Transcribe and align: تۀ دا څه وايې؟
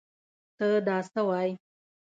تۀ 0.57 0.67
دا 0.87 0.97
څه 1.11 1.21
وايې؟ 1.27 1.53